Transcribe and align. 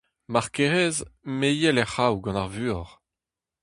Mar 0.31 0.47
kerez, 0.55 0.97
me 1.37 1.49
'yel 1.59 1.77
er 1.81 1.89
c'hraou 1.93 2.17
gant 2.23 2.41
ar 2.43 2.49
vuoc'h. 2.55 2.93